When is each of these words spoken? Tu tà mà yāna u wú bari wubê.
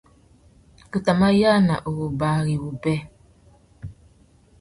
Tu 0.89 0.97
tà 1.05 1.13
mà 1.19 1.27
yāna 1.41 1.75
u 1.89 1.91
wú 1.97 2.07
bari 2.19 2.53
wubê. 2.63 2.95